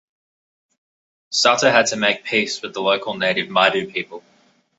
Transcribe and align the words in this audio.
Sutter 1.29 1.71
had 1.71 1.85
to 1.85 1.95
make 1.95 2.23
peace 2.23 2.63
with 2.63 2.73
the 2.73 2.81
local 2.81 3.13
native 3.13 3.49
Maidu 3.49 3.93
people. 3.93 4.23